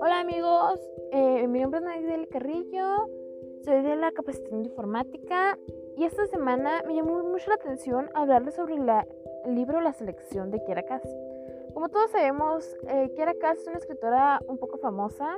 Hola 0.00 0.20
amigos, 0.20 0.80
eh, 1.12 1.46
mi 1.46 1.60
nombre 1.60 1.78
es 1.78 1.84
Nadia 1.84 2.26
Carrillo, 2.28 3.08
soy 3.64 3.82
de 3.82 3.94
la 3.94 4.10
capacitación 4.10 4.62
de 4.62 4.68
informática 4.70 5.56
y 5.96 6.04
esta 6.04 6.26
semana 6.26 6.82
me 6.88 6.96
llamó 6.96 7.22
mucho 7.22 7.50
la 7.50 7.54
atención 7.54 8.10
hablarles 8.14 8.56
sobre 8.56 8.74
el 8.74 9.54
libro 9.54 9.80
La 9.80 9.92
selección 9.92 10.50
de 10.50 10.60
Kiera 10.64 10.82
Cass. 10.82 11.02
Como 11.72 11.88
todos 11.88 12.10
sabemos, 12.10 12.76
eh, 12.88 13.12
Kiera 13.14 13.34
Cass 13.34 13.58
es 13.58 13.68
una 13.68 13.78
escritora 13.78 14.40
un 14.48 14.58
poco 14.58 14.78
famosa. 14.78 15.36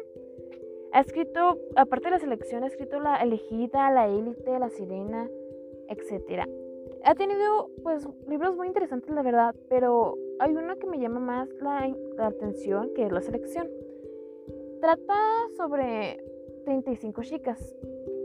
Ha 0.92 1.00
escrito, 1.00 1.58
aparte 1.74 2.06
de 2.06 2.12
la 2.12 2.18
selección, 2.20 2.64
ha 2.64 2.68
escrito 2.68 3.00
La 3.00 3.16
elegida, 3.16 3.90
La 3.90 4.08
élite, 4.08 4.58
La 4.58 4.70
sirena, 4.70 5.28
etc. 5.88 6.65
Ha 7.06 7.14
tenido 7.14 7.70
pues 7.84 8.04
libros 8.26 8.56
muy 8.56 8.66
interesantes 8.66 9.14
la 9.14 9.22
verdad, 9.22 9.54
pero 9.68 10.18
hay 10.40 10.50
uno 10.56 10.76
que 10.76 10.88
me 10.88 10.98
llama 10.98 11.20
más 11.20 11.48
la, 11.60 11.88
la 12.16 12.26
atención 12.26 12.90
que 12.96 13.06
es 13.06 13.12
La 13.12 13.20
selección. 13.20 13.70
Trata 14.80 15.14
sobre 15.56 16.20
35 16.64 17.22
chicas. 17.22 17.76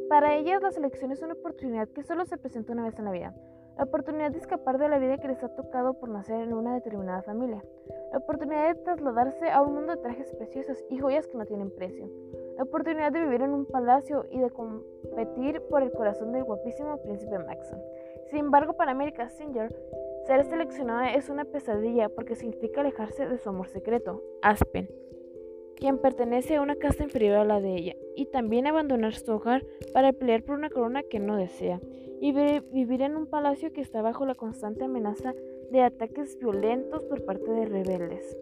Para 0.10 0.36
ellas 0.36 0.64
la 0.64 0.72
selección 0.72 1.12
es 1.12 1.22
una 1.22 1.34
oportunidad 1.34 1.90
que 1.90 2.02
solo 2.02 2.26
se 2.26 2.38
presenta 2.38 2.74
una 2.74 2.86
vez 2.86 2.98
en 2.98 3.06
la 3.06 3.12
vida. 3.12 3.36
La 3.78 3.84
oportunidad 3.84 4.32
de 4.32 4.40
escapar 4.40 4.80
de 4.80 4.90
la 4.90 4.98
vida 4.98 5.20
que 5.20 5.28
les 5.28 5.44
ha 5.44 5.54
tocado 5.54 5.94
por 5.94 6.10
nacer 6.10 6.42
en 6.42 6.52
una 6.52 6.74
determinada 6.74 7.22
familia. 7.22 7.64
La 8.12 8.18
oportunidad 8.18 8.74
de 8.74 8.82
trasladarse 8.82 9.48
a 9.52 9.62
un 9.62 9.76
mundo 9.76 9.96
de 9.96 10.02
trajes 10.02 10.34
preciosos 10.34 10.84
y 10.90 10.98
joyas 10.98 11.28
que 11.28 11.38
no 11.38 11.46
tienen 11.46 11.70
precio. 11.70 12.10
La 12.62 12.66
oportunidad 12.66 13.12
de 13.12 13.22
vivir 13.22 13.42
en 13.42 13.56
un 13.56 13.66
palacio 13.66 14.24
y 14.30 14.38
de 14.38 14.52
competir 14.52 15.62
por 15.62 15.82
el 15.82 15.92
corazón 15.92 16.32
del 16.32 16.44
guapísimo 16.44 17.02
príncipe 17.02 17.40
Maxon. 17.40 17.82
Sin 18.30 18.38
embargo, 18.38 18.74
para 18.74 18.92
America 18.92 19.30
Singer, 19.30 19.74
ser 20.28 20.44
seleccionada 20.44 21.12
es 21.16 21.30
una 21.30 21.44
pesadilla 21.44 22.10
porque 22.10 22.36
significa 22.36 22.82
alejarse 22.82 23.28
de 23.28 23.40
su 23.40 23.50
amor 23.50 23.68
secreto, 23.68 24.22
Aspen 24.44 24.88
quien 25.76 25.98
pertenece 25.98 26.58
a 26.58 26.62
una 26.62 26.76
casta 26.76 27.04
inferior 27.04 27.38
a 27.38 27.46
la 27.46 27.60
de 27.60 27.74
ella, 27.74 27.96
y 28.16 28.28
también 28.28 28.68
abandonar 28.68 29.16
su 29.16 29.32
hogar 29.32 29.66
para 29.92 30.14
pelear 30.14 30.44
por 30.44 30.56
una 30.56 30.70
corona 30.70 31.02
que 31.02 31.20
no 31.20 31.38
desea, 31.38 31.82
y 32.20 32.32
vivir 32.32 33.02
en 33.02 33.16
un 33.16 33.26
palacio 33.26 33.74
que 33.74 33.82
está 33.82 34.04
bajo 34.04 34.28
la 34.28 34.36
constante 34.36 34.84
amenaza 34.84 35.34
de 35.72 35.82
ataques 35.82 36.38
violentos 36.38 37.04
por 37.06 37.26
parte 37.26 37.50
de 37.50 37.66
rebeldes. 37.66 38.38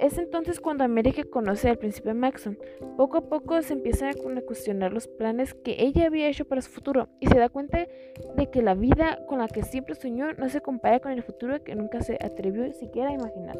Es 0.00 0.16
entonces 0.16 0.60
cuando 0.60 0.82
América 0.82 1.24
conoce 1.24 1.68
al 1.68 1.76
príncipe 1.76 2.14
Maxon. 2.14 2.58
Poco 2.96 3.18
a 3.18 3.20
poco 3.20 3.60
se 3.60 3.74
empieza 3.74 4.08
a 4.08 4.14
cuestionar 4.46 4.94
los 4.94 5.06
planes 5.06 5.52
que 5.52 5.76
ella 5.78 6.06
había 6.06 6.30
hecho 6.30 6.46
para 6.46 6.62
su 6.62 6.70
futuro 6.70 7.08
y 7.20 7.26
se 7.26 7.38
da 7.38 7.50
cuenta 7.50 7.86
de 8.34 8.50
que 8.50 8.62
la 8.62 8.74
vida 8.74 9.18
con 9.26 9.40
la 9.40 9.48
que 9.48 9.62
siempre 9.62 9.94
soñó 9.94 10.32
no 10.32 10.48
se 10.48 10.62
compara 10.62 11.00
con 11.00 11.12
el 11.12 11.22
futuro 11.22 11.62
que 11.62 11.74
nunca 11.74 12.00
se 12.00 12.14
atrevió 12.14 12.72
siquiera 12.72 13.10
a 13.10 13.12
imaginar. 13.12 13.58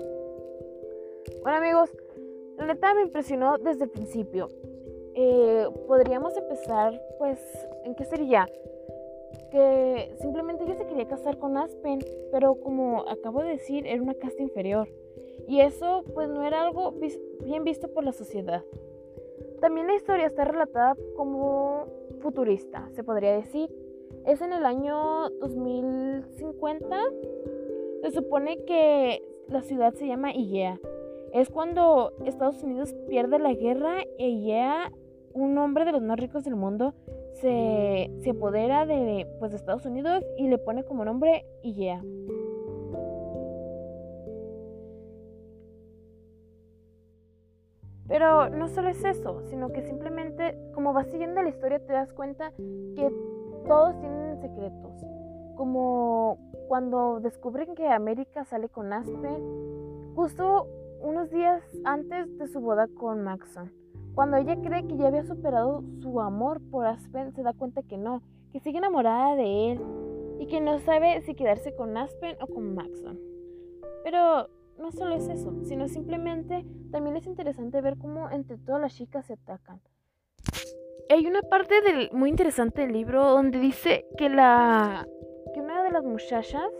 Bueno 1.42 1.58
amigos, 1.58 1.91
la 2.56 2.69
neta 2.69 2.94
me 2.94 3.02
impresionó 3.02 3.58
desde 3.58 3.84
el 3.84 3.91
principio. 3.91 4.48
Eh, 5.14 5.66
podríamos 5.86 6.34
empezar, 6.38 6.98
pues, 7.19 7.38
¿en 7.84 7.94
qué 7.94 8.06
sería? 8.06 8.47
Que 9.50 10.14
simplemente 10.19 10.64
ella 10.64 10.77
se 10.77 10.86
quería 10.86 11.06
casar 11.06 11.36
con 11.36 11.58
Aspen, 11.58 11.98
pero 12.32 12.54
como 12.54 13.06
acabo 13.10 13.42
de 13.42 13.50
decir, 13.50 13.86
era 13.86 14.02
una 14.02 14.14
casta 14.14 14.42
inferior. 14.42 14.88
Y 15.46 15.60
eso, 15.60 16.05
pues, 16.14 16.28
no 16.28 16.44
era 16.44 16.62
algo 16.62 16.94
bien 17.44 17.64
visto 17.64 17.88
por 17.88 18.05
la 18.05 18.12
sociedad. 18.12 18.64
También 19.60 19.86
la 19.86 19.94
historia 19.94 20.27
está 20.27 20.44
relatada 20.44 20.97
como 21.16 21.86
futurista, 22.20 22.88
se 22.92 23.05
podría 23.05 23.32
decir. 23.32 23.70
Es 24.27 24.41
en 24.41 24.52
el 24.52 24.64
año 24.64 25.30
2050. 25.41 26.97
Se 28.02 28.10
supone 28.10 28.64
que 28.64 29.22
la 29.48 29.62
ciudad 29.62 29.94
se 29.94 30.06
llama 30.06 30.32
Igea 30.34 30.78
es 31.32 31.48
cuando 31.48 32.12
Estados 32.25 32.62
Unidos 32.62 32.94
pierde 33.08 33.38
la 33.38 33.54
guerra 33.54 34.04
y 34.19 34.47
ya 34.47 34.92
un 35.32 35.56
hombre 35.58 35.84
de 35.84 35.92
los 35.92 36.02
más 36.02 36.19
ricos 36.19 36.44
del 36.44 36.56
mundo 36.56 36.94
se, 37.34 38.10
se 38.22 38.31
apodera 38.31 38.84
de, 38.84 39.26
pues, 39.38 39.53
de 39.53 39.56
Estados 39.56 39.86
Unidos 39.86 40.25
y 40.36 40.48
le 40.48 40.59
pone 40.59 40.84
como 40.84 41.04
nombre 41.04 41.47
IEA. 41.62 42.03
Pero 48.10 48.50
no 48.50 48.66
solo 48.66 48.88
es 48.88 49.04
eso, 49.04 49.41
sino 49.50 49.69
que 49.69 49.82
simplemente 49.82 50.59
como 50.75 50.93
vas 50.93 51.06
siguiendo 51.06 51.41
la 51.43 51.48
historia 51.48 51.78
te 51.78 51.93
das 51.93 52.12
cuenta 52.12 52.50
que 52.97 53.09
todos 53.69 53.98
tienen 54.00 54.41
secretos. 54.41 55.06
Como 55.56 56.37
cuando 56.66 57.21
descubren 57.21 57.76
que 57.76 57.87
América 57.87 58.44
sale 58.44 58.69
con 58.69 58.93
Aspen, 58.93 60.12
justo 60.16 60.66
unos 61.00 61.31
días 61.31 61.62
antes 61.84 62.37
de 62.37 62.48
su 62.48 62.60
boda 62.60 62.88
con 62.88 63.22
Maxon. 63.22 63.72
Cuando 64.16 64.38
ella 64.38 64.60
cree 64.60 64.88
que 64.88 64.97
ya 64.97 65.06
había 65.06 65.22
superado 65.22 65.84
su 66.03 66.21
amor 66.21 66.60
por 66.69 66.87
Aspen, 66.87 67.32
se 67.32 67.44
da 67.44 67.53
cuenta 67.53 67.84
que 67.84 67.97
no, 67.97 68.22
que 68.53 68.59
sigue 68.59 68.78
enamorada 68.78 69.37
de 69.37 69.71
él 69.71 69.81
y 70.41 70.48
que 70.48 70.60
no 70.60 70.81
sabe 70.81 71.22
si 71.22 71.37
quedarse 71.37 71.77
con 71.77 71.97
Aspen 71.97 72.37
o 72.41 72.48
con 72.48 72.75
Maxon. 72.75 73.21
Pero 74.03 74.48
solo 74.93 75.17
es 75.17 75.28
eso, 75.28 75.55
sino 75.65 75.89
simplemente 75.89 76.65
también 76.91 77.17
es 77.17 77.27
interesante 77.27 77.81
ver 77.81 77.97
cómo 77.99 78.31
entre 78.31 78.59
todas 78.59 78.81
las 78.81 78.95
chicas 78.95 79.27
se 79.27 79.34
atacan. 79.34 79.81
Hay 81.09 81.27
una 81.27 81.43
parte 81.43 81.81
del, 81.81 82.11
muy 82.12 82.31
interesante 82.31 82.83
del 82.83 82.93
libro 82.93 83.25
donde 83.25 83.59
dice 83.59 84.06
que, 84.17 84.28
la, 84.28 85.09
que 85.53 85.61
una 85.61 85.83
de 85.83 85.91
las 85.91 86.05
muchachas 86.05 86.71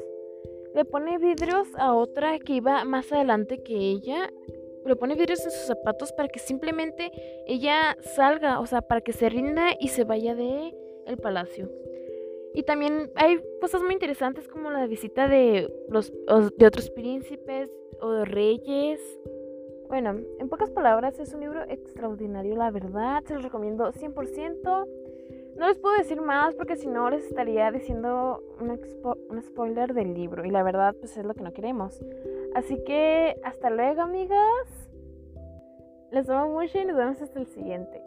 le 0.75 0.84
pone 0.84 1.19
vidrios 1.19 1.69
a 1.76 1.94
otra 1.94 2.38
que 2.38 2.54
iba 2.54 2.84
más 2.84 3.10
adelante 3.12 3.62
que 3.62 3.75
ella. 3.75 4.31
Le 4.87 4.97
pone 4.97 5.15
vidrios 5.15 5.44
en 5.44 5.50
sus 5.50 5.62
zapatos 5.62 6.12
para 6.12 6.28
que 6.28 6.38
simplemente 6.38 7.10
ella 7.47 7.97
salga, 8.00 8.60
o 8.60 8.66
sea, 8.66 8.82
para 8.82 9.00
que 9.00 9.12
se 9.12 9.28
rinda 9.28 9.71
y 9.78 9.88
se 9.88 10.04
vaya 10.04 10.34
de 10.34 10.75
el 11.06 11.19
palacio. 11.19 11.71
Y 12.54 12.64
también 12.64 13.10
hay 13.14 13.40
cosas 13.60 13.82
muy 13.82 13.92
interesantes 13.92 14.48
como 14.48 14.70
la 14.70 14.86
visita 14.86 15.28
de 15.28 15.72
los 15.88 16.12
de 16.56 16.66
otros 16.66 16.90
príncipes 16.90 17.70
o 18.00 18.10
de 18.10 18.24
reyes. 18.24 19.00
Bueno, 19.88 20.20
en 20.38 20.48
pocas 20.48 20.70
palabras 20.70 21.18
es 21.18 21.32
un 21.34 21.40
libro 21.40 21.62
extraordinario, 21.68 22.56
la 22.56 22.70
verdad, 22.70 23.22
se 23.24 23.34
los 23.34 23.42
recomiendo 23.42 23.92
100%. 23.92 24.86
No 25.56 25.68
les 25.68 25.78
puedo 25.78 25.96
decir 25.96 26.20
más 26.22 26.54
porque 26.54 26.76
si 26.76 26.86
no 26.86 27.10
les 27.10 27.26
estaría 27.26 27.70
diciendo 27.70 28.42
un, 28.60 29.42
spoiler 29.42 29.92
del 29.92 30.14
libro 30.14 30.44
y 30.44 30.50
la 30.50 30.62
verdad 30.62 30.94
pues 30.98 31.16
es 31.16 31.24
lo 31.24 31.34
que 31.34 31.42
no 31.42 31.52
queremos. 31.52 32.00
Así 32.54 32.82
que 32.84 33.36
hasta 33.44 33.70
luego 33.70 34.02
amigas. 34.02 34.88
Les 36.10 36.28
amo 36.28 36.60
mucho 36.60 36.78
y 36.78 36.84
nos 36.84 36.96
vemos 36.96 37.20
hasta 37.22 37.38
el 37.38 37.46
siguiente. 37.46 38.02